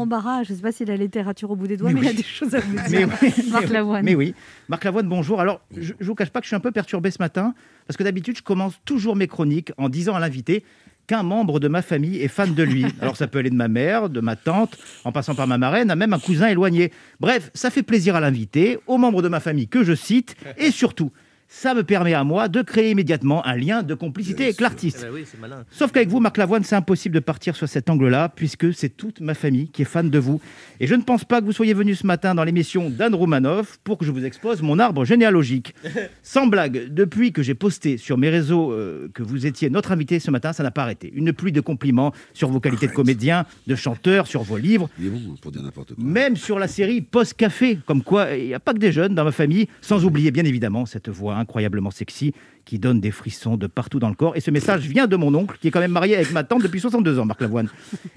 [0.00, 2.04] Embarras, je ne sais pas si la littérature au bout des doigts, mais, Mais il
[2.04, 2.16] y a oui.
[2.16, 3.08] des choses à vous Mais dire.
[3.22, 4.04] oui, Marc mais- Lavoine.
[4.04, 4.34] Mais oui,
[4.68, 5.40] Marc Lavoine, bonjour.
[5.40, 7.54] Alors, je ne vous cache pas que je suis un peu perturbé ce matin,
[7.86, 10.64] parce que d'habitude, je commence toujours mes chroniques en disant à l'invité
[11.06, 12.86] qu'un membre de ma famille est fan de lui.
[13.02, 15.90] Alors, ça peut aller de ma mère, de ma tante, en passant par ma marraine,
[15.90, 16.92] à même un cousin éloigné.
[17.20, 20.70] Bref, ça fait plaisir à l'invité, aux membres de ma famille que je cite, et
[20.70, 21.12] surtout,
[21.54, 25.06] ça me permet à moi de créer immédiatement un lien de complicité avec l'artiste.
[25.12, 25.64] oui, c'est malin.
[25.70, 29.20] Sauf qu'avec vous, Marc Lavoine, c'est impossible de partir sur cet angle-là, puisque c'est toute
[29.20, 30.40] ma famille qui est fan de vous.
[30.80, 33.78] Et je ne pense pas que vous soyez venu ce matin dans l'émission d'Anne Roumanoff
[33.84, 35.76] pour que je vous expose mon arbre généalogique.
[36.24, 40.18] Sans blague, depuis que j'ai posté sur mes réseaux euh, que vous étiez notre invité
[40.18, 41.12] ce matin, ça n'a pas arrêté.
[41.14, 45.06] Une pluie de compliments sur vos qualités de comédien, de chanteur, sur vos livres, Il
[45.06, 46.04] est bon pour dire n'importe quoi?
[46.04, 49.14] même sur la série Post Café, comme quoi il n'y a pas que des jeunes
[49.14, 52.34] dans ma famille, sans oublier bien évidemment cette voix incroyablement sexy
[52.64, 54.36] qui donne des frissons de partout dans le corps.
[54.36, 56.62] Et ce message vient de mon oncle, qui est quand même marié avec ma tante
[56.62, 57.68] depuis 62 ans, Marc Lavoine.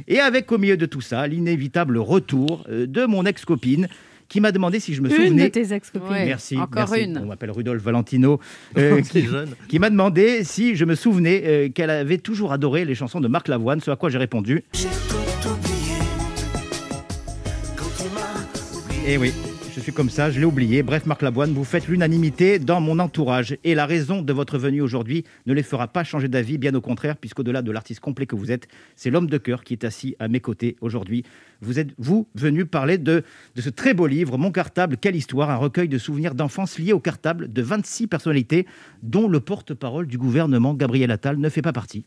[0.08, 3.88] Et avec au milieu de tout ça, l'inévitable retour euh, de mon ex-copine,
[4.30, 5.50] qui m'a demandé si je me Une de souvenais...
[5.50, 6.10] tes ex-copines.
[6.10, 6.26] Ouais.
[6.26, 7.06] Merci, encore merci.
[7.06, 7.18] une.
[7.18, 8.40] On m'appelle Rudolf Valentino,
[8.78, 9.26] euh, qui,
[9.70, 13.28] qui m'a demandé si je me souvenais euh, qu'elle avait toujours adoré les chansons de
[13.28, 14.64] Marc Lavoine, ce à quoi j'ai répondu
[19.10, 19.32] Eh oui,
[19.78, 20.82] je suis comme ça, je l'ai oublié.
[20.82, 23.56] Bref, Marc Lavoine, vous faites l'unanimité dans mon entourage.
[23.64, 26.82] Et la raison de votre venue aujourd'hui ne les fera pas changer d'avis, bien au
[26.82, 30.16] contraire, puisqu'au-delà de l'artiste complet que vous êtes, c'est l'homme de cœur qui est assis
[30.18, 31.24] à mes côtés aujourd'hui.
[31.62, 33.24] Vous êtes, vous, venu parler de,
[33.56, 36.94] de ce très beau livre, Mon cartable, quelle histoire, un recueil de souvenirs d'enfance liés
[36.94, 38.66] au cartable de 26 personnalités,
[39.04, 42.04] dont le porte-parole du gouvernement, Gabriel Attal, ne fait pas partie.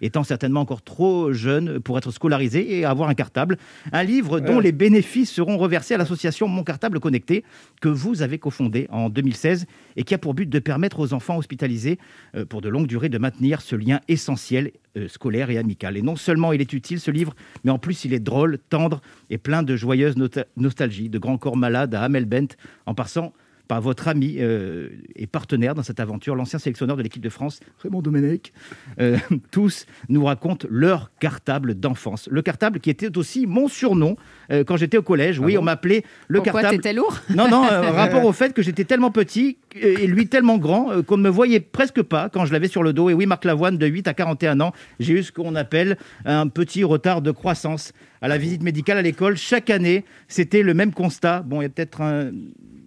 [0.00, 3.58] Étant certainement encore trop jeune pour être scolarisé et avoir un cartable.
[3.92, 7.44] Un livre dont les bénéfices seront reversés à l'association Mon Cartable Connecté,
[7.80, 11.36] que vous avez cofondé en 2016 et qui a pour but de permettre aux enfants
[11.36, 11.98] hospitalisés
[12.34, 15.96] euh, pour de longues durées de maintenir ce lien essentiel euh, scolaire et amical.
[15.96, 19.00] Et non seulement il est utile ce livre, mais en plus il est drôle, tendre
[19.30, 23.32] et plein de joyeuse nota- nostalgie, de Grand Corps Malade à Amel Bent, en passant
[23.68, 27.60] par votre ami euh, et partenaire dans cette aventure, l'ancien sélectionneur de l'équipe de France,
[27.78, 28.52] Raymond Domenech.
[29.00, 29.16] Euh,
[29.50, 32.28] tous nous racontent leur cartable d'enfance.
[32.30, 34.16] Le cartable qui était aussi mon surnom
[34.50, 35.38] euh, quand j'étais au collège.
[35.38, 36.82] Oui, on m'appelait le Pourquoi cartable.
[36.82, 41.02] t'étais lourd Non, non, rapport au fait que j'étais tellement petit et lui tellement grand
[41.04, 43.10] qu'on ne me voyait presque pas quand je l'avais sur le dos.
[43.10, 46.48] Et oui, Marc Lavoine, de 8 à 41 ans, j'ai eu ce qu'on appelle un
[46.48, 47.92] petit retard de croissance.
[48.20, 51.40] À la visite médicale à l'école, chaque année, c'était le même constat.
[51.40, 52.30] Bon, il y a peut-être un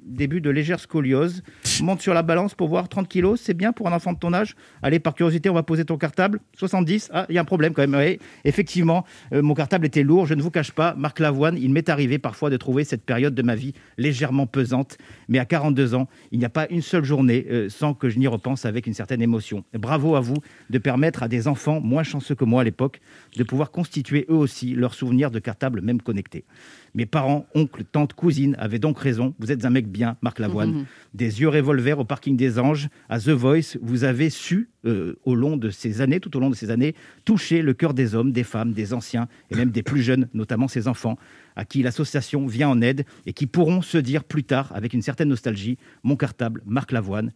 [0.06, 1.44] début de légère scoliose.
[1.82, 4.34] Monte sur la balance pour voir 30 kilos, c'est bien pour un enfant de ton
[4.34, 4.56] âge.
[4.82, 6.40] Allez, par curiosité, on va poser ton cartable.
[6.58, 7.96] 70, ah, il y a un problème quand même.
[7.96, 10.26] Oui, effectivement, euh, mon cartable était lourd.
[10.26, 13.36] Je ne vous cache pas, Marc Lavoine, il m'est arrivé parfois de trouver cette période
[13.36, 14.98] de ma vie légèrement pesante.
[15.28, 18.20] Mais à 42 ans, il n'y a pas une seule journée euh, sans que je
[18.20, 19.64] n'y repense avec une certaine émotion.
[19.74, 20.38] Bravo à vous
[20.70, 23.00] de permettre à des enfants moins chanceux que moi à l'époque
[23.38, 26.46] de pouvoir constituer eux aussi leurs souvenirs de cartable même connectés.
[26.94, 29.34] Mes parents, oncles, tantes, cousines avaient donc raison.
[29.40, 30.86] Vous êtes un mec bien, Marc Lavoine.
[31.14, 35.36] Des yeux revolver au parking des Anges, à The Voice, vous avez su, euh, au
[35.36, 38.34] long de ces années, tout au long de ces années, toucher le cœur des hommes,
[38.34, 41.18] des femmes, des anciens et même des plus jeunes, notamment ces enfants,
[41.56, 45.02] à qui l'association vient en aide et qui pourront se dire plus tard, avec une
[45.02, 47.32] certaine nostalgie, mon cartable, Marc Lavoine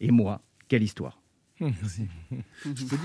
[0.00, 1.20] et moi, quelle histoire.